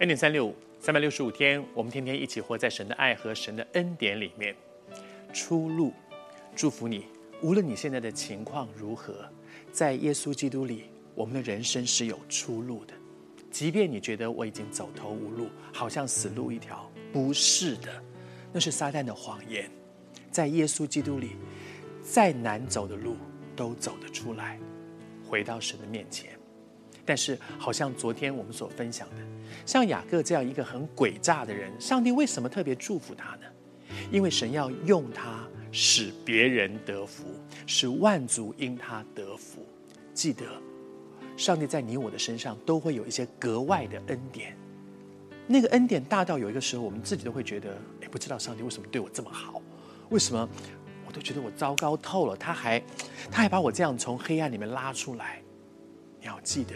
[0.00, 4.54] 恩典三六五，三百六十五天，我们天天一起活在神的爱和神的恩典里面。
[5.32, 5.90] 出路，
[6.54, 7.06] 祝福你。
[7.40, 9.26] 无论你现在的情况如何，
[9.72, 12.92] 在耶稣基督里，我们的人生是有出路的。
[13.50, 17.88] 即便你觉得我已经走投无路，好像死路一条，不是的，
[18.52, 19.70] 那是撒旦的谎言。
[20.30, 21.36] 在耶稣基督里，
[22.02, 23.16] 再难走的路
[23.56, 24.60] 都走得出来，
[25.26, 26.35] 回到神的面前。
[27.06, 29.16] 但是，好像昨天我们所分享的，
[29.64, 33.46] 像雅各这样一个很诡诈的人，上帝为什么特别祝福他呢？
[34.10, 37.24] 因为神要用他使别人得福，
[37.64, 39.64] 使万族因他得福。
[40.12, 40.44] 记得，
[41.36, 44.56] 上帝在你我的身上都会有一些格外的恩典，
[45.46, 49.62] 那个恩典大到有一个时候，我们自己都会觉得，哎，不知道上帝为什么对我这么好？
[50.10, 50.48] 为什么
[51.06, 52.82] 我都觉得我糟糕透了，他还
[53.30, 55.40] 他还把我这样从黑暗里面拉出来？
[56.26, 56.74] 要记得，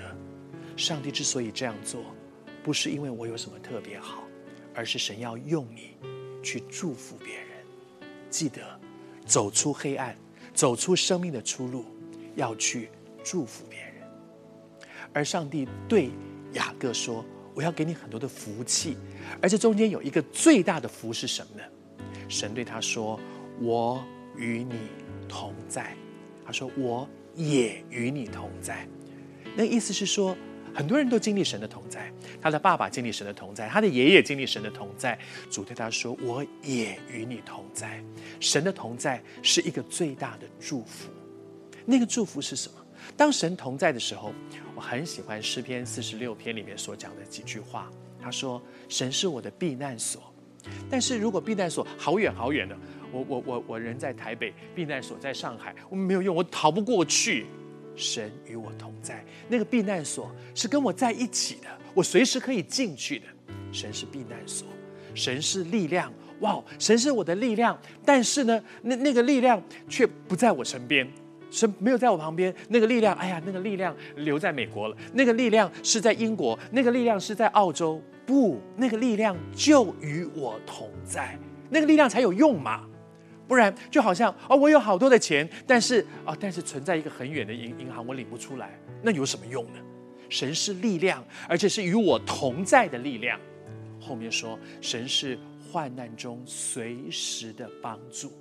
[0.76, 2.04] 上帝之所以这样做，
[2.62, 4.22] 不是因为我有什么特别好，
[4.74, 5.96] 而是神要用你
[6.42, 7.48] 去祝福别人。
[8.30, 8.62] 记得，
[9.26, 10.16] 走出黑暗，
[10.54, 11.84] 走出生命的出路，
[12.36, 12.88] 要去
[13.24, 13.90] 祝福别人。
[15.12, 16.10] 而上帝对
[16.52, 18.96] 雅各说：“我要给你很多的福气，
[19.42, 21.62] 而这中间有一个最大的福是什么呢？”
[22.30, 23.18] 神对他说
[23.60, 24.00] ：“我
[24.36, 24.76] 与你
[25.28, 25.92] 同在。”
[26.46, 28.86] 他说：“我也与你同在。”
[29.60, 30.34] 那意思是说，
[30.74, 35.18] 很多人都经历神的同在，他的爸爸经历神的同在，他的爷爷经历神的同在。
[35.50, 38.02] 主对他说：“我也与你同在。”
[38.40, 41.10] 神的同在是一个最大的祝福。
[41.84, 42.74] 那个祝福是什么？
[43.18, 44.32] 当神同在的时候，
[44.74, 47.90] 我很喜欢诗篇四十六篇里面所讲的几句话。
[48.18, 50.22] 他说：“神是我的避难所。”
[50.88, 52.74] 但是如果避难所好远好远的，
[53.12, 57.44] 我我我我人在台北，避难所在上海，我没有用，我逃不过去。
[58.00, 63.26] 神与我同在，那个避难所是跟我在一起的，我随时可以进去的。
[63.70, 64.66] 神是避难所，
[65.14, 67.78] 神是力量，哇，神是我的力量。
[68.04, 71.06] 但是呢，那那个力量却不在我身边，
[71.50, 72.52] 神没有在我旁边。
[72.68, 78.02] 那个力量，哎呀，那个力量留在美国了，那个力量是在英国，那个力量是在澳洲。
[78.26, 81.36] 不，那个力量就与我同在，
[81.68, 82.86] 那个力量才有用嘛。
[83.50, 89.80] 不然就好像哦，我有好多的钱，但是哦，但是存在一个很远的银银行，我领不出来，那有什么用呢？
[90.28, 93.40] 神是力量，而且是与我同在的力量。
[94.00, 98.32] 后面说，神是患难中随时的帮助，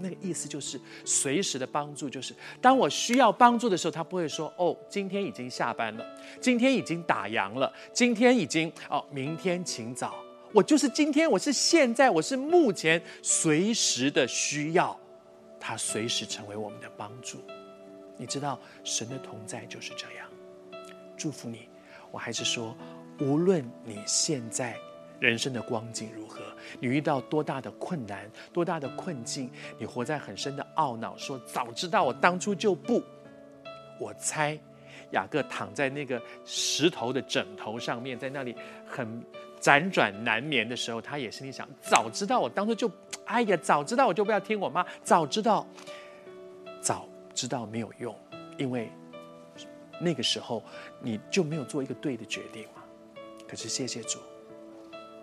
[0.00, 6.04] 那个意思就是随时的帮助，就是当我需要帮助的时候，他不会说哦，今天已经下班了，
[6.40, 10.16] 今天已经打烊了，今天已经哦，明天请早。
[10.52, 14.98] 我就是今天，我是现在，我是目前随时的需要，
[15.60, 17.38] 他随时成为我们的帮助。
[18.16, 20.28] 你知道神的同在就是这样，
[21.16, 21.68] 祝福你。
[22.10, 22.76] 我还是说，
[23.20, 24.76] 无论你现在
[25.20, 26.40] 人生的光景如何，
[26.80, 33.00] 你遇到多大的困难、多大的困境，你活在很深的懊恼，说早知道我当初就不。
[34.00, 34.58] 我猜
[35.12, 38.54] 雅各躺在那个石头的枕头上面，在那里
[38.86, 39.22] 很。
[39.60, 42.90] 辗转难眠的时候，他也心里想：早知道我当初就，
[43.26, 45.66] 哎呀，早知道我就不要听我妈，早知道，
[46.80, 48.18] 早知道没有用，
[48.56, 48.90] 因为
[50.00, 50.62] 那个时候
[51.02, 52.82] 你就没有做一个对的决定嘛。
[53.46, 54.18] 可是谢谢主，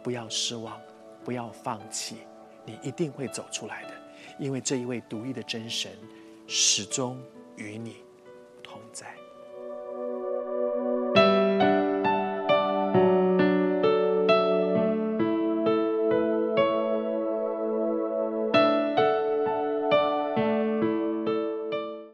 [0.04, 0.80] 不要失望，
[1.25, 2.18] 不要放弃，
[2.64, 3.90] 你一定会走出来的，
[4.38, 5.92] 因为这一位独一的真神
[6.46, 7.19] 始终
[7.56, 7.96] 与你
[8.62, 9.16] 同在。